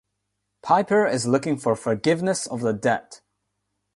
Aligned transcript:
Piper 0.63 1.05
is 1.05 1.27
looking 1.27 1.57
for 1.57 1.75
forgiveness 1.75 2.47
of 2.47 2.61
the 2.61 2.73
debt. 2.73 3.21